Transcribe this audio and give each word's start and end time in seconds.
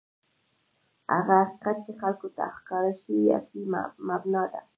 هغه 1.15 1.35
حقیقت 1.41 1.77
چې 1.85 1.91
خلکو 2.01 2.27
ته 2.37 2.43
ښکاره 2.57 2.91
شوی، 3.01 3.23
اصلي 3.39 3.63
مبنا 4.07 4.43
ده. 4.51 4.61